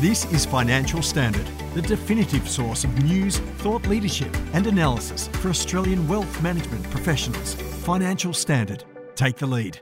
[0.00, 6.06] This is Financial Standard, the definitive source of news, thought leadership, and analysis for Australian
[6.06, 7.54] wealth management professionals.
[7.54, 8.84] Financial Standard.
[9.14, 9.80] Take the lead.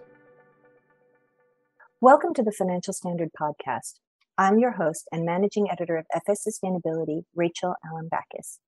[2.00, 3.94] Welcome to the Financial Standard Podcast.
[4.38, 8.60] I'm your host and managing editor of FS Sustainability, Rachel Alembakis.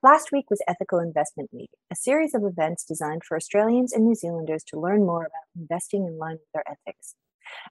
[0.00, 4.14] Last week was Ethical Investment Week, a series of events designed for Australians and New
[4.14, 7.16] Zealanders to learn more about investing in line with their ethics.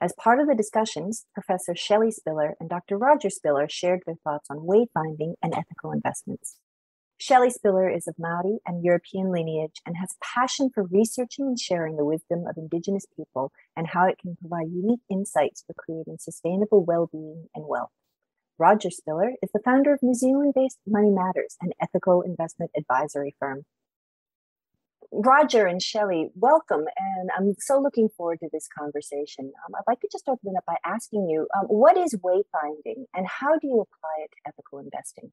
[0.02, 2.98] As part of the discussions, Professor Chellie Spiller and Dr.
[2.98, 6.60] Rodger Spiller shared their thoughts on wayfinding and ethical investments.
[7.20, 11.60] Chellie Spiller is of Maori and European lineage and has a passion for researching and
[11.60, 16.18] sharing the wisdom of Indigenous people and how it can provide unique insights for creating
[16.20, 17.92] sustainable well being and wealth.
[18.60, 23.36] Rodger Spiller is the founder of New Zealand based Money Matters, an ethical investment advisory
[23.40, 23.66] firm.
[25.16, 26.86] Rodger and Chellie, welcome.
[26.98, 29.46] And I'm so looking forward to this conversation.
[29.46, 33.06] Um, I'd like to just open it up by asking you um, what is wayfinding
[33.14, 35.32] and how do you apply it to ethical investing?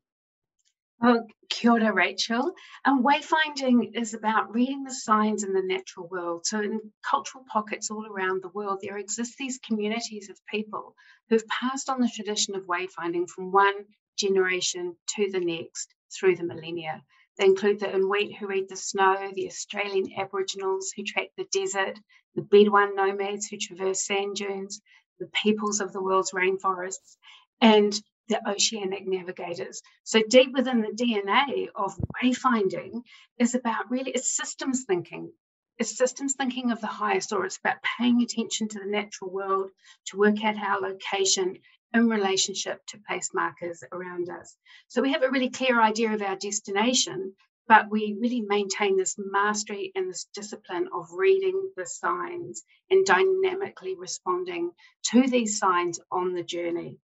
[1.01, 2.53] Well, kia ora, Rachel.
[2.85, 6.45] And wayfinding is about reading the signs in the natural world.
[6.45, 10.95] So, in cultural pockets all around the world, there exist these communities of people
[11.31, 13.87] who've passed on the tradition of wayfinding from one
[14.19, 17.03] generation to the next through the millennia.
[17.41, 21.99] They include the Inuit who read the snow, the Australian Aboriginals who track the desert,
[22.35, 24.83] the Bedouin nomads who traverse sand dunes,
[25.19, 27.17] the peoples of the world's rainforests,
[27.63, 29.81] and the oceanic navigators.
[30.05, 33.05] So deep within the DNA of wayfinding
[33.39, 35.33] is about really it's systems thinking.
[35.79, 39.71] It's systems thinking of the highest, or it's about paying attention to the natural world
[40.09, 41.57] to work out our location
[41.93, 44.57] in relationship to place markers around us.
[44.89, 47.35] So we have a really clear idea of our destination,
[47.67, 53.97] but we really maintain this mastery and this discipline of reading the signs and dynamically
[53.97, 54.71] responding
[55.11, 56.99] to these signs on the journey.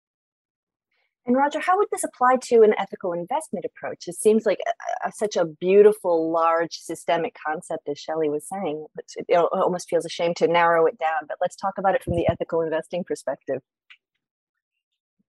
[1.25, 4.09] And Rodger, how would this apply to an ethical investment approach?
[4.09, 8.87] It seems like a, a, such a beautiful, large, systemic concept, as Chellie was saying.
[9.29, 12.17] It almost feels a shame to narrow it down, but let's talk about it from
[12.17, 13.63] the ethical investing perspective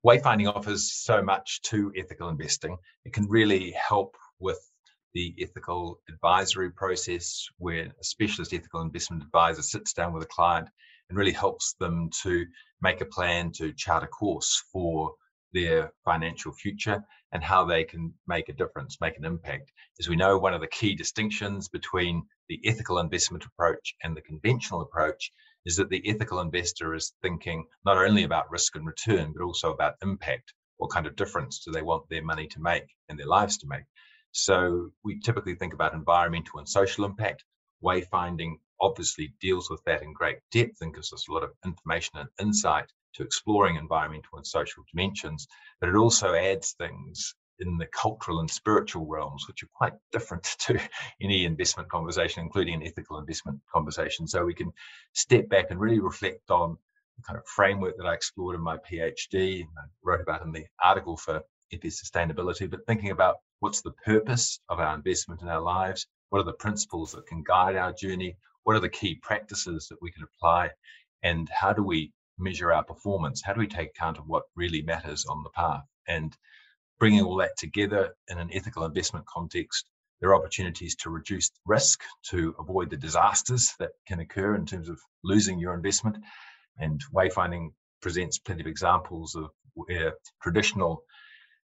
[0.05, 2.77] wayfinding offers so much to ethical investing.
[3.05, 4.59] It can really help with
[5.13, 10.67] the ethical advisory process where a specialist ethical investment advisor sits down with a client
[11.09, 12.45] and really helps them to
[12.81, 15.13] make a plan to chart a course for
[15.53, 19.71] their financial future and how they can make a difference, make an impact.
[19.99, 24.21] As we know, one of the key distinctions between the ethical investment approach and the
[24.21, 25.31] conventional approach
[25.65, 26.53] is that the ethical mm-hmm.
[26.53, 28.25] investor is thinking not only mm-hmm.
[28.25, 30.53] about risk and return, but also about impact.
[30.77, 33.67] What kind of difference do they want their money to make and their lives to
[33.67, 33.83] make?
[34.31, 37.43] So we typically think about environmental and social impact.
[37.83, 42.17] Wayfinding obviously deals with that in great depth and gives us a lot of information
[42.17, 45.47] and insight to exploring environmental and social dimensions,
[45.79, 47.35] but it also adds things
[47.67, 50.79] in the cultural and spiritual realms, which are quite different to
[51.21, 54.27] any investment conversation, including an ethical investment conversation.
[54.27, 54.71] So we can
[55.13, 56.77] step back and really reflect on
[57.17, 60.51] the kind of framework that I explored in my PhD and I wrote about in
[60.51, 65.47] the article for FS Sustainability, but thinking about what's the purpose of our investment in
[65.47, 69.15] our lives, what are the principles that can guide our journey, what are the key
[69.15, 70.69] practices that we can apply,
[71.23, 73.41] and how do we measure our performance?
[73.43, 75.83] How do we take account of what really matters on the path?
[76.07, 76.35] And
[77.03, 79.85] bringing all that together in an ethical investment context,
[80.21, 84.87] there are opportunities to reduce risk, to avoid the disasters that can occur in terms
[84.87, 86.15] of losing your investment.
[86.77, 91.03] And wayfinding presents plenty of examples of where traditional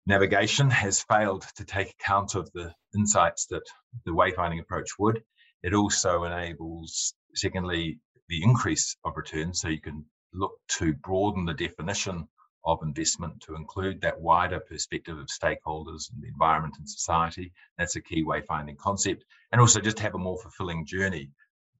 [0.04, 3.64] navigation has failed to take account of the insights that
[4.04, 5.22] the wayfinding approach would.
[5.62, 9.62] It also enables, secondly, the increase of returns.
[9.62, 10.04] So you can
[10.34, 12.28] look to broaden the definition
[12.64, 17.52] of investment to include that wider perspective of stakeholders and the environment and society.
[17.78, 19.24] That's a key wayfinding concept.
[19.50, 21.30] And also just have a more fulfilling journey.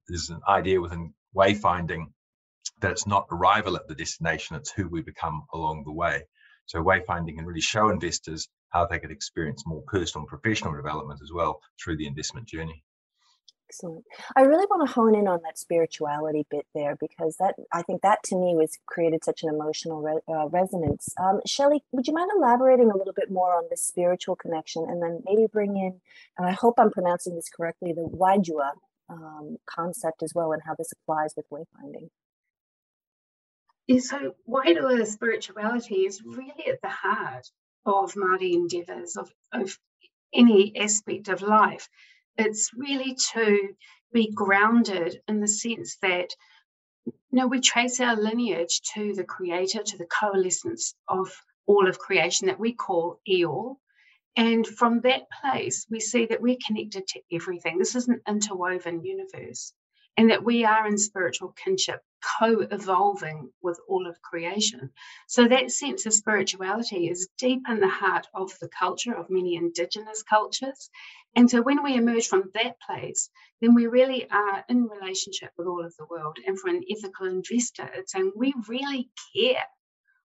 [0.07, 2.07] There's an idea within wayfinding
[2.81, 6.23] that it's not arrival at the destination, it's who we become along the way.
[6.65, 11.19] So wayfinding can really show investors how they could experience more personal and professional development
[11.21, 12.83] as well through the investment journey.
[13.73, 14.05] Excellent.
[14.35, 18.03] I really want to hone in on that spirituality bit there because that I think
[18.03, 21.09] that to me was created such an emotional re- uh, resonance.
[21.19, 25.01] Um, Chellie, would you mind elaborating a little bit more on the spiritual connection and
[25.01, 25.99] then maybe bring in,
[26.37, 28.73] and I hope I'm pronouncing this correctly, the Wairua
[29.09, 32.09] um, concept as well and how this applies with wayfinding?
[33.87, 37.49] Yeah, so Wairua spirituality is really at the heart
[37.87, 39.79] of Māori endeavours, of, of
[40.31, 41.89] any aspect of life
[42.37, 43.69] it's really to
[44.11, 46.29] be grounded in the sense that
[47.05, 51.31] you know we trace our lineage to the creator to the coalescence of
[51.65, 53.79] all of creation that we call Io.
[54.35, 57.77] And from that place, we see that we're connected to everything.
[57.77, 59.73] This is an interwoven universe,
[60.17, 62.01] and that we are in spiritual kinship,
[62.39, 64.91] co evolving with all of creation.
[65.27, 69.55] So, that sense of spirituality is deep in the heart of the culture of many
[69.55, 70.89] Indigenous cultures.
[71.35, 73.29] And so, when we emerge from that place,
[73.61, 76.37] then we really are in relationship with all of the world.
[76.45, 79.63] And for an ethical investor, it's saying we really care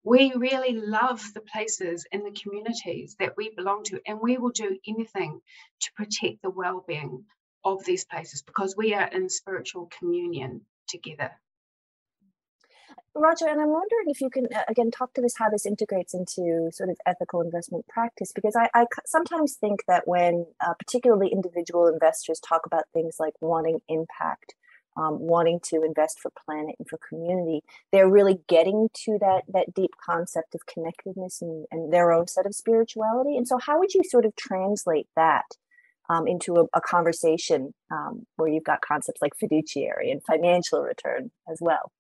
[0.05, 4.51] we really love the places and the communities that we belong to, and we will
[4.51, 5.41] do anything
[5.81, 7.25] to protect the well being
[7.65, 11.31] of these places because we are in spiritual communion together.
[13.15, 16.15] Rodger, and I'm wondering if you can uh, again talk to this how this integrates
[16.15, 21.29] into sort of ethical investment practice, because I, I sometimes think that when uh, particularly
[21.29, 24.55] individual investors talk about things like wanting impact,
[24.97, 27.63] um, wanting to invest for planet and for community
[27.93, 32.47] they're really getting to that that deep concept of connectedness and, and their own set
[32.47, 33.37] of spirituality.
[33.37, 35.47] And so how would you sort of translate that
[36.11, 41.31] um, into a, a conversation um, where you've got concepts like fiduciary and financial return
[41.51, 41.93] as well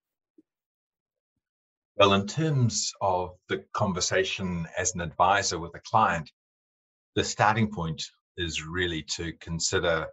[1.97, 6.31] well in terms of the conversation as an advisor with a client
[7.15, 8.03] the starting point
[8.37, 10.07] is really to consider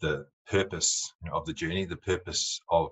[0.00, 2.90] the purpose of the journey, the purpose of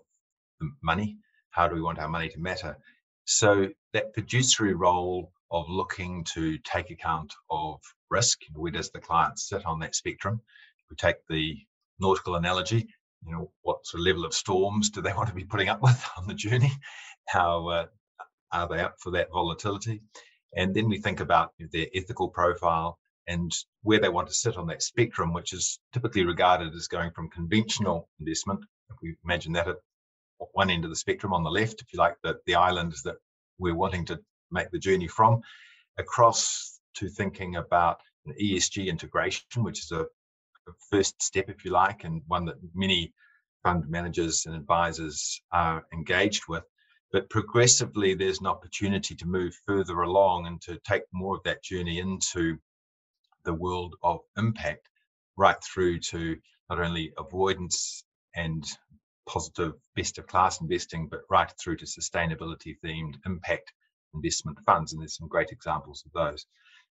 [0.61, 1.19] the money.
[1.51, 2.77] How do we want our money to matter?
[3.25, 9.39] So that fiduciary role of looking to take account of risk, where does the client
[9.39, 10.41] sit on that spectrum?
[10.91, 11.57] We take the
[11.99, 12.89] nautical analogy,
[13.27, 15.83] you know, what sort of level of storms do they want to be putting up
[15.83, 16.73] with on the journey?
[17.29, 17.87] How uh,
[18.53, 20.03] are they up for that volatility?
[20.57, 23.53] And then we think about their ethical profile and
[23.83, 27.29] where they want to sit on that spectrum, which is typically regarded as going from
[27.29, 28.61] conventional investment.
[28.91, 29.77] If we imagine that at
[30.53, 33.17] one end of the spectrum on the left, if you like, the, the islands that
[33.59, 34.19] we're wanting to
[34.51, 35.43] make the journey from,
[35.99, 41.71] across to thinking about an ESG integration, which is a, a first step, if you
[41.71, 43.13] like, and one that many
[43.63, 46.65] fund managers and advisors are engaged with.
[47.11, 51.63] But progressively, there's an opportunity to move further along and to take more of that
[51.63, 52.59] journey into
[53.45, 54.89] the world of impact
[55.37, 56.37] right through to
[56.69, 58.65] not only avoidance and
[59.27, 63.73] positive best of class investing, but right through to sustainability themed impact
[64.15, 64.93] investment funds.
[64.93, 66.47] And there's some great examples of those.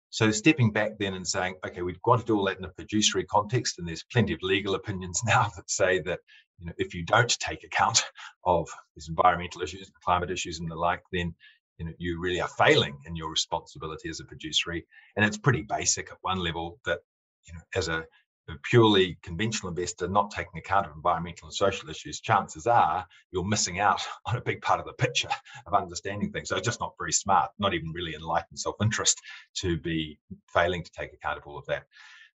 [0.10, 2.72] So stepping back then and saying, okay, we've got to do all that in a
[2.72, 6.20] fiduciary context, and there's plenty of legal opinions now that say that
[6.60, 8.04] you know if you don't take account
[8.46, 11.36] of these environmental issues, climate issues, and the like, then
[11.78, 14.86] you know you really are failing in your responsibility as a fiduciary
[15.16, 17.00] and it's pretty basic at one level that
[17.46, 18.06] you know as a,
[18.50, 23.46] a purely conventional investor not taking account of environmental and social issues chances are you're
[23.46, 25.30] missing out on a big part of the picture
[25.66, 29.20] of understanding things so just not very smart not even really enlightened self-interest
[29.56, 30.18] to be
[30.54, 31.84] failing to take account of all of that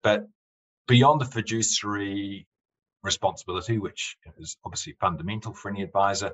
[0.04, 0.28] but
[0.88, 2.48] beyond the fiduciary
[3.04, 6.32] responsibility which is obviously fundamental for any advisor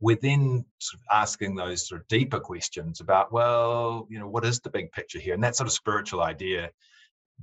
[0.00, 4.44] we're then sort of asking those sort of deeper questions about, well, you know, what
[4.44, 5.34] is the big picture here?
[5.34, 6.70] And that sort of spiritual idea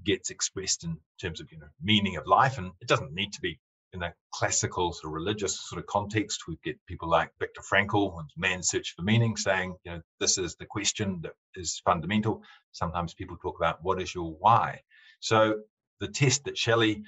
[0.05, 2.57] gets expressed in terms of, you know, meaning of life.
[2.57, 3.59] And it doesn't need to be
[3.93, 6.47] in a classical sort of religious sort of context.
[6.47, 10.37] We get people like Viktor Frankl and Man's Search for Meaning saying, you know, this
[10.37, 12.41] is the question that is fundamental.
[12.71, 14.81] Sometimes people talk about what is your why.
[15.19, 15.59] So
[15.99, 17.03] the test that Chellie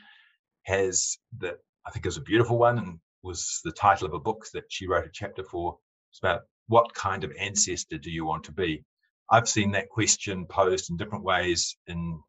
[0.64, 4.46] has that I think is a beautiful one and was the title of a book
[4.54, 5.78] that she wrote a chapter for.
[6.12, 8.84] It's about what kind of ancestor do you want to be?
[9.30, 12.22] I've seen that question posed in different ways in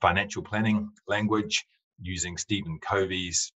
[0.00, 1.64] financial planning language
[2.00, 3.52] using Stephen Covey's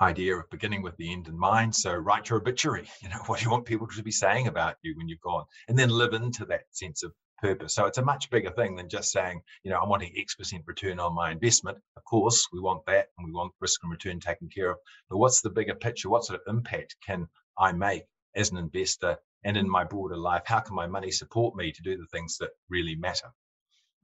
[0.00, 1.74] idea of beginning with the end in mind.
[1.74, 2.88] So write your obituary.
[3.02, 5.44] You know, what do you want people to be saying about you when you've gone?
[5.68, 7.74] And then live into that sense of purpose.
[7.74, 10.62] So it's a much bigger thing than just saying, you know, I'm wanting X percent
[10.66, 11.78] return on my investment.
[11.96, 14.78] Of course, we want that and we want risk and return taken care of.
[15.08, 16.10] But what's the bigger picture?
[16.10, 18.04] What sort of impact can I make
[18.36, 19.70] as an investor and in mm.
[19.70, 20.42] my broader life?
[20.44, 23.30] How can my money support me to do the things that really matter?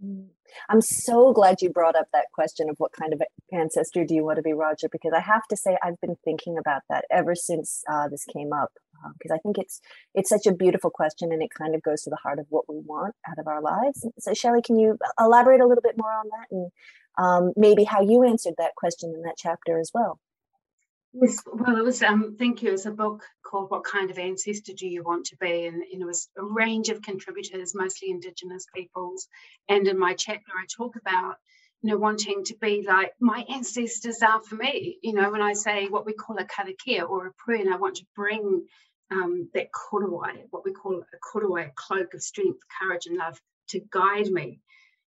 [0.04, 0.26] Mm.
[0.68, 3.22] I'm so glad you brought up that question of what kind of
[3.52, 6.58] ancestor do you want to be, Rodger, because I have to say I've been thinking
[6.58, 8.72] about that ever since uh, this came up
[9.18, 9.80] because um, I think it's
[10.14, 12.68] it's such a beautiful question and it kind of goes to the heart of what
[12.68, 14.06] we want out of our lives.
[14.18, 16.70] So, Chellie, can you elaborate a little bit more on that and
[17.18, 20.18] um, maybe how you answered that question in that chapter as well?
[21.18, 22.74] Yes, well, it was, um, thank you.
[22.74, 25.64] It's a book called What Kind of Ancestor Do You Want to Be?
[25.64, 29.26] And, and, it was a range of contributors, mostly Indigenous peoples.
[29.66, 31.36] And in my chapter, I talk about,
[31.80, 34.98] you know, wanting to be like my ancestors are for me.
[35.02, 37.96] You know, when I say what we call a karakia or a and I want
[37.96, 38.66] to bring
[39.10, 43.40] um, that korowai, what we call a korowai, a cloak of strength, courage, and love,
[43.70, 44.60] to guide me.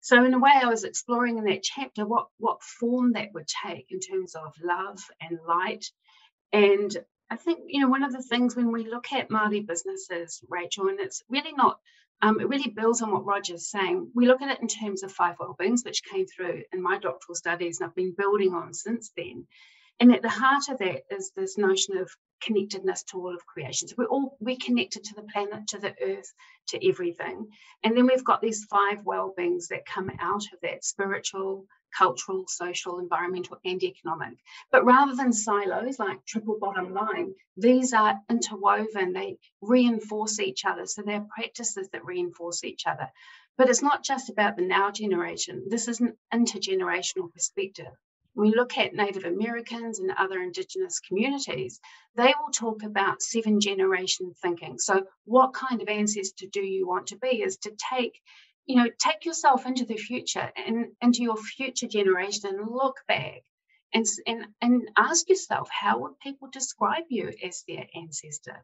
[0.06, 3.48] So in a way, I was exploring in that chapter what what form that would
[3.48, 5.84] take in terms of love and light.
[6.52, 6.96] And
[7.28, 10.86] I think you know one of the things when we look at Māori businesses, Rachel,
[10.90, 11.80] and it's really not.
[12.22, 14.12] Um, it really builds on what Rodger's saying.
[14.14, 17.34] We look at it in terms of five well-beings, which came through in my doctoral
[17.34, 19.48] studies, and I've been building on since then.
[19.98, 22.08] And at the heart of that is this notion of
[22.42, 23.88] connectedness to all of creation.
[23.88, 26.32] So we're all we're connected to the planet, to the earth,
[26.68, 27.48] to everything.
[27.82, 31.66] And then we've got these five well-beings that come out of that spiritual,
[31.96, 34.38] cultural, social, environmental, and economic.
[34.70, 40.86] But rather than silos like triple bottom line, these are interwoven, they reinforce each other.
[40.86, 43.10] So they're practices that reinforce each other.
[43.56, 45.64] But it's not just about the now generation.
[45.68, 47.92] This is an intergenerational perspective
[48.36, 51.80] we look at Native Americans and other Indigenous communities,
[52.16, 54.78] they will talk about seven generation thinking.
[54.78, 57.42] So, what kind of ancestor do you want to be?
[57.42, 58.20] Is to take,
[58.66, 63.42] you know, take yourself into the future and into your future generation and look back
[63.94, 68.62] and, and, and ask yourself, how would people describe you as their ancestor?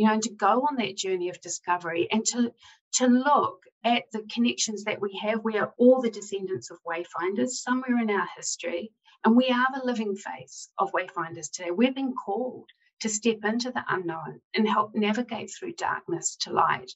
[0.00, 2.52] You know, and to go on that journey of discovery and to,
[2.94, 5.44] to look at the connections that we have.
[5.44, 8.92] We are all the descendants of wayfinders somewhere in our history
[9.24, 11.70] and we are the living face of Wayfinders today.
[11.70, 16.90] We've been called to step into the unknown and help navigate through darkness to light.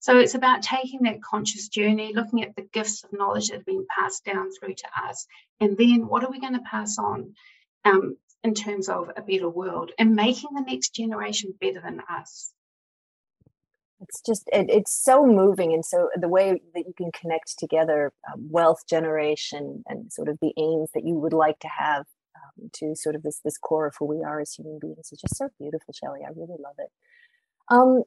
[0.00, 3.66] So it's about taking that conscious journey, looking at the gifts of knowledge that have
[3.66, 5.26] been passed down through to us,
[5.60, 7.34] and then what are we going to pass on
[7.84, 12.52] um, in terms of a better world and making the next generation better than us.
[14.00, 18.12] It's just it, it's so moving and so the way that you can connect together
[18.32, 22.04] um, wealth generation and sort of the aims that you would like to have
[22.36, 25.20] um, to sort of this this core of who we are as human beings is
[25.20, 26.92] just so beautiful Chellie I really love it.
[27.70, 28.04] Um,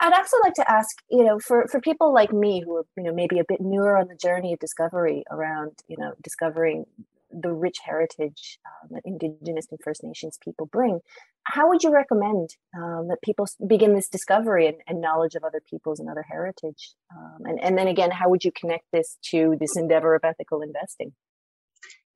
[0.00, 3.02] I'd also like to ask you know for for people like me who are you
[3.02, 6.86] know maybe a bit newer on the journey of discovery around you know discovering
[7.32, 11.00] the rich heritage um, that Indigenous and First Nations people bring.
[11.44, 15.60] How would you recommend um, that people begin this discovery and, and, knowledge of other
[15.68, 16.94] peoples and other heritage?
[17.14, 20.62] Um, and, and then again, how would you connect this to this endeavor of ethical
[20.62, 21.12] investing?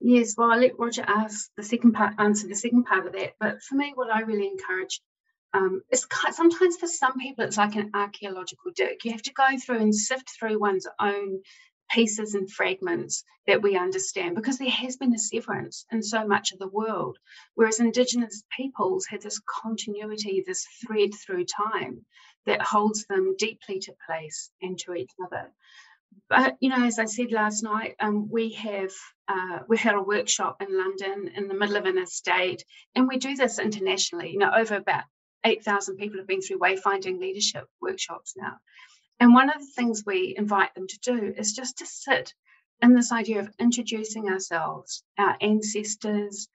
[0.00, 3.32] Yes, well, I'll let Rodger ask the second part, answer the second part of that.
[3.40, 5.00] But for me, what I really encourage
[5.54, 9.04] um, is sometimes for some people it's like an archaeological dig.
[9.04, 11.40] You have to go through and sift through one's own
[11.96, 16.52] pieces and fragments that we understand because there has been a severance in so much
[16.52, 17.16] of the world.
[17.54, 22.04] Whereas Indigenous peoples have this continuity, this thread through time
[22.44, 25.50] that holds them deeply to place and to each other.
[26.28, 28.92] But you know, as I said last night, um, we have
[29.28, 33.16] uh, we had a workshop in London in the middle of an estate, and we
[33.16, 34.30] do this internationally.
[34.30, 35.04] You know, over about
[35.44, 38.54] eight thousand people have been through wayfinding leadership workshops now,
[39.20, 42.35] and one of the things we invite them to do is just to sit
[42.82, 46.49] in this idea of introducing ourselves, our ancestors,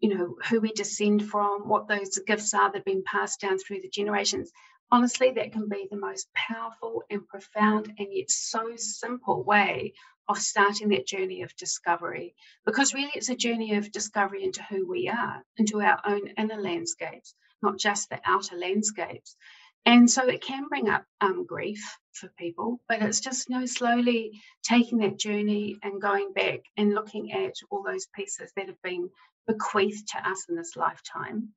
[0.00, 3.58] you know, who we descend from, what those gifts are that have been passed down
[3.58, 4.50] through the generations.
[4.90, 9.92] Honestly, that can be the most powerful and profound and yet so simple way
[10.28, 12.34] of starting that journey of discovery.
[12.64, 16.60] Because really, it's a journey of discovery into who we are, into our own inner
[16.60, 19.36] landscapes, not just the outer landscapes.
[19.86, 23.66] And so it can bring up um, grief for people, but it's just you know
[23.66, 24.32] slowly
[24.64, 29.10] taking that journey and going back and looking at all those pieces that have been
[29.46, 31.50] bequeathed to us in this lifetime.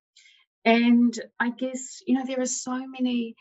[0.65, 3.35] And I guess you know there are so many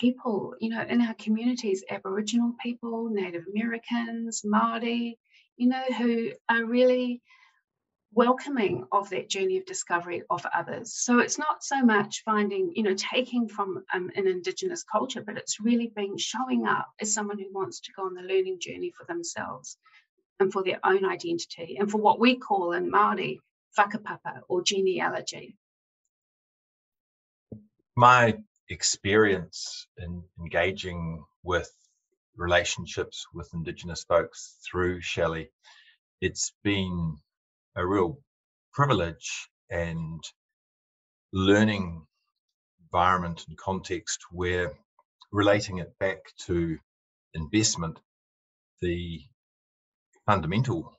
[0.00, 5.18] people you know in our communities, Aboriginal people, Native Americans, Maori,
[5.58, 7.20] you know, who are really
[8.12, 10.94] welcoming of that journey of discovery of others.
[10.94, 15.36] So it's not so much finding, you know, taking from um, an Indigenous culture, but
[15.36, 18.92] it's really being showing up as someone who wants to go on the learning journey
[18.96, 19.76] for themselves
[20.40, 23.38] and for their own identity and for what we call in Māori
[23.78, 25.56] whakapapa or genealogy.
[27.96, 28.38] My
[28.68, 31.70] experience in engaging with
[32.36, 35.50] relationships with Indigenous folks through Chellie,
[36.20, 37.16] it's been
[37.76, 38.18] a real
[38.72, 40.22] privilege and
[41.32, 42.06] learning
[42.82, 44.72] environment and context where
[45.32, 46.78] relating it back to
[47.34, 47.98] investment,
[48.80, 49.20] the
[50.26, 50.98] fundamental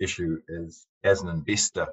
[0.00, 1.86] issue is as an investor,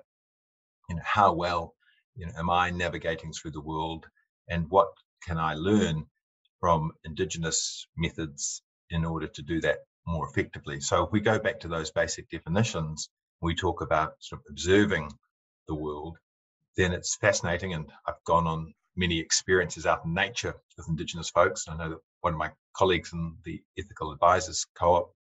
[0.90, 1.76] you know, how well
[2.16, 4.06] you know, am I navigating through the world
[4.50, 4.90] and what
[5.26, 6.06] can I learn
[6.60, 10.82] from indigenous methods in order to do that more effectively?
[10.82, 13.10] So if we go back to those basic definitions,
[13.42, 15.12] we talk about sort of observing
[15.68, 16.18] the world,
[16.76, 17.74] then it's fascinating.
[17.74, 21.68] And I've gone on many experiences out in nature with Indigenous folks.
[21.68, 25.14] And I know that one of my colleagues in the Ethical Advisers' Co-op,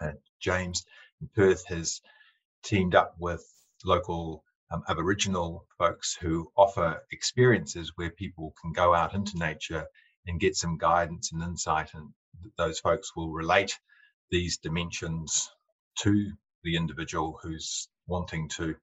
[0.00, 0.84] uh, James
[1.20, 2.00] in Perth, has
[2.64, 3.44] teamed up with
[3.84, 9.86] local um, Aboriginal folks who offer experiences where people can go out into nature
[10.26, 12.12] and get some guidance and insight, and
[12.58, 13.78] those folks will relate
[14.30, 15.50] these dimensions
[15.98, 16.32] to
[16.66, 18.74] the individual who's wanting to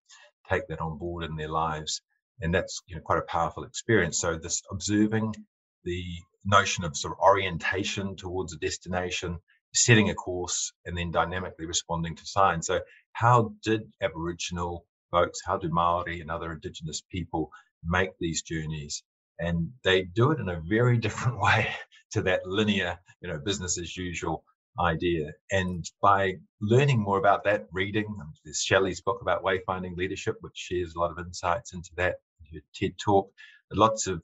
[0.49, 2.01] take that on board in their lives.
[2.41, 4.19] And that's you know quite a powerful experience.
[4.19, 5.35] So this observing
[5.83, 6.03] the
[6.45, 9.37] notion of sort of orientation towards a destination
[9.75, 12.67] setting a course and then dynamically responding to signs.
[12.67, 17.51] So how did aboriginal folks how do maori and other indigenous people
[17.83, 19.03] make these journeys?
[19.39, 21.67] And they do it in a very different way
[22.11, 24.43] to that linear you know business as usual
[24.79, 25.31] idea.
[25.51, 30.57] And by learning more about that, reading, um, there's Chellie's book about wayfinding leadership, which
[30.57, 32.15] shares a lot of insights into that,
[32.49, 33.31] your TED talk,
[33.71, 34.21] lots of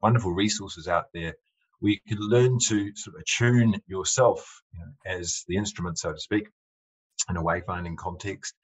[0.00, 1.34] wonderful resources out there.
[1.80, 6.20] We can learn to sort of attune yourself you know, as the instrument, so to
[6.20, 6.48] speak,
[7.28, 8.54] in a wayfinding context,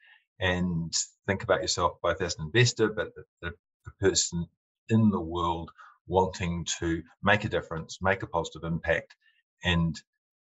[0.41, 0.93] and
[1.27, 3.51] think about yourself both as an investor, but the, the,
[3.85, 4.47] the person
[4.89, 5.71] in the world
[6.07, 9.15] wanting to make a difference, make a positive impact,
[9.65, 10.01] and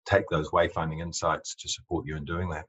[0.04, 2.66] take those wayfinding insights to support you in doing that.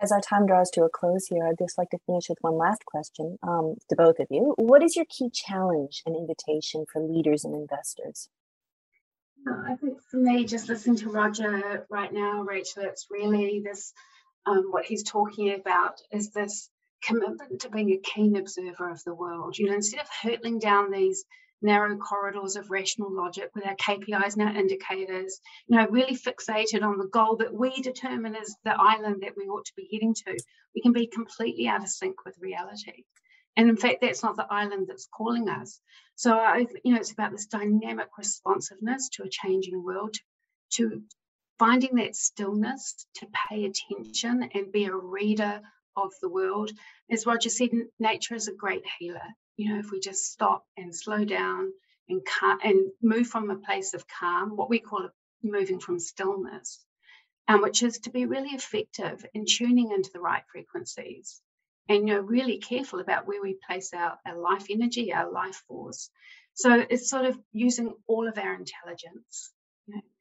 [0.00, 2.56] As our time draws to a close here, I'd just like to finish with one
[2.56, 4.54] last question um, to both of you.
[4.56, 8.28] What is your key challenge and invitation for leaders and investors?
[9.66, 13.92] I think for me, just listening to Rodger right now, Rachel, it's really this
[14.46, 16.70] um, what he's talking about is this
[17.02, 19.58] commitment to being a keen observer of the world.
[19.58, 21.24] You know, instead of hurtling down these
[21.60, 26.82] narrow corridors of rational logic with our KPIs and our indicators, you know, really fixated
[26.82, 30.14] on the goal that we determine is the island that we ought to be heading
[30.14, 30.38] to,
[30.74, 33.04] we can be completely out of sync with reality.
[33.56, 35.80] And in fact, that's not the island that's calling us.
[36.14, 40.14] So, I, you know, it's about this dynamic responsiveness to a changing world,
[40.74, 41.02] to
[41.58, 45.60] finding that stillness, to pay attention and be a reader
[45.96, 46.70] of the world.
[47.10, 50.94] As Rodger said, nature is a great healer you know, if we just stop and
[50.94, 51.72] slow down
[52.08, 55.10] and cal- and move from a place of calm, what we call
[55.42, 56.84] moving from stillness,
[57.48, 61.42] um, which is to be really effective in tuning into the right frequencies
[61.88, 65.64] and you know really careful about where we place our, our life energy, our life
[65.66, 66.08] force.
[66.54, 69.52] So it's sort of using all of our intelligence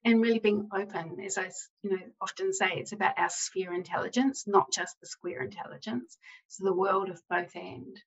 [0.04, 1.52] and really being open, as I
[1.84, 6.17] you know often say, it's about our sphere intelligence, not just the square intelligence.
[6.47, 7.97] So the world of both end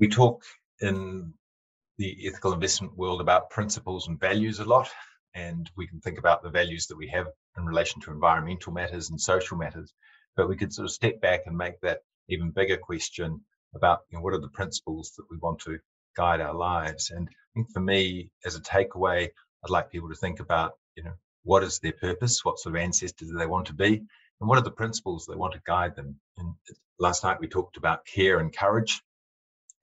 [0.00, 0.42] we talk
[0.80, 1.32] in
[1.98, 4.88] the ethical investment world about principles and values a lot,
[5.34, 7.26] and we can think about the values that we have
[7.58, 9.92] in relation to environmental matters and social matters.
[10.36, 11.98] But we could sort of step back and make that
[12.30, 13.42] even bigger question
[13.74, 15.78] about you know, what are the principles that we want to
[16.16, 17.10] guide our lives.
[17.10, 19.28] And I think for me, as a takeaway,
[19.62, 21.12] I'd like people to think about, you know,
[21.44, 22.42] what is their purpose?
[22.42, 24.02] What sort of ancestors do they want to be?
[24.40, 26.18] And what are the principles they want to guide them?
[26.38, 26.54] And
[26.98, 29.02] last night we talked about care and courage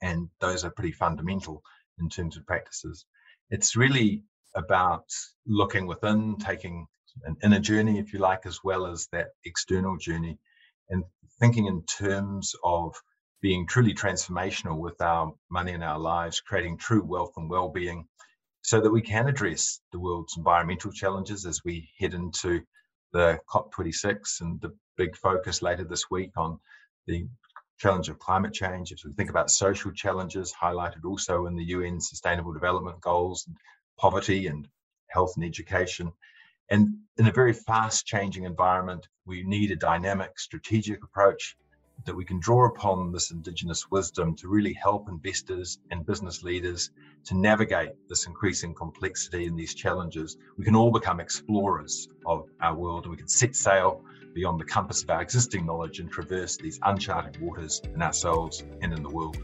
[0.02, 1.62] and those are pretty fundamental
[2.00, 3.06] in terms of practices.
[3.50, 4.24] It's really
[4.56, 5.06] about
[5.46, 6.88] looking within, taking
[7.26, 10.38] an inner journey, if you like, as well as that external journey,
[10.90, 11.04] and
[11.40, 12.96] thinking in terms of
[13.42, 18.08] being truly transformational with our money and our lives, creating true wealth and well-being,
[18.62, 22.62] so that we can address the world's environmental challenges as we head into
[23.14, 26.60] the COP26 and the big focus later this week on
[27.06, 27.28] the
[27.78, 32.00] challenge of climate change, if we think about social challenges highlighted also in the UN
[32.02, 33.56] Sustainable Development Goals, and
[33.98, 34.68] poverty and
[35.08, 36.12] health and education.
[36.70, 41.56] And in a very fast changing environment, we need a dynamic, strategic approach
[42.06, 46.92] that we can draw upon this Indigenous wisdom to really help investors and business leaders
[47.26, 50.38] to navigate this increasing complexity and these challenges.
[50.58, 54.04] We can all become explorers of our world and we can set sail
[54.38, 58.94] beyond the compass of our existing knowledge and traverse these uncharted waters in ourselves and
[58.94, 59.36] in the world.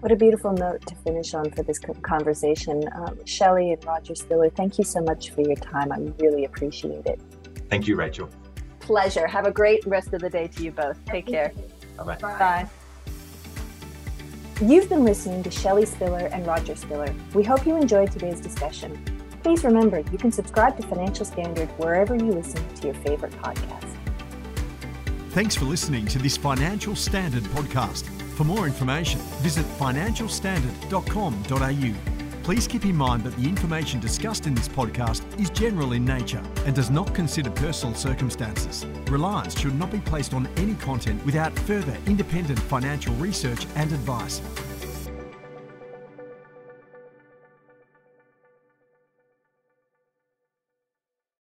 [0.00, 2.88] What a beautiful note to finish on for this conversation.
[2.94, 5.92] Um, Chellie and Rodger Spiller, thank you so much for your time.
[5.92, 7.20] I really appreciate it.
[7.68, 8.30] Thank you, Rachel.
[8.78, 9.26] Pleasure.
[9.26, 11.04] Have a great rest of the day to you both.
[11.04, 11.52] Take care.
[11.98, 12.16] Bye-bye.
[12.16, 12.70] Bye.
[14.62, 17.14] You've been listening to Chellie Spiller and Rodger Spiller.
[17.34, 19.19] We hope you enjoyed today's discussion.
[19.42, 23.96] Please remember, you can subscribe to Financial Standard wherever you listen to your favorite podcast.
[25.30, 28.04] Thanks for listening to this Financial Standard podcast.
[28.36, 32.20] For more information, visit financialstandard.com.au.
[32.42, 36.42] Please keep in mind that the information discussed in this podcast is general in nature
[36.66, 38.84] and does not consider personal circumstances.
[39.08, 44.42] Reliance should not be placed on any content without further independent financial research and advice.